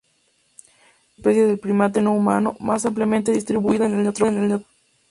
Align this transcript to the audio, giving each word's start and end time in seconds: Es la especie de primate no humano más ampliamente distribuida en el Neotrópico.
Es 0.57 0.67
la 1.09 1.15
especie 1.15 1.45
de 1.45 1.57
primate 1.57 2.01
no 2.01 2.15
humano 2.15 2.57
más 2.59 2.87
ampliamente 2.87 3.31
distribuida 3.31 3.85
en 3.85 3.91
el 3.93 4.01
Neotrópico. 4.01 4.65